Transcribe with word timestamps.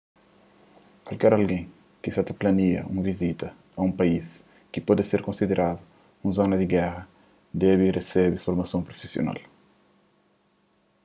kualker 1.05 1.33
algen 1.37 1.63
ki 2.01 2.09
sa 2.13 2.21
ta 2.27 2.33
plania 2.39 2.81
un 2.93 2.99
vizita 3.09 3.47
a 3.77 3.79
un 3.87 3.93
país 3.99 4.25
ki 4.71 4.79
pode 4.87 5.03
ser 5.05 5.21
konsideradu 5.27 5.81
un 6.25 6.31
zona 6.39 6.55
di 6.57 6.67
géra 6.73 7.01
debe 7.63 7.85
resebe 7.97 8.43
formason 8.45 8.85
prufisional 8.87 9.39